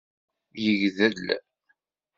Yegdel. 0.63 1.19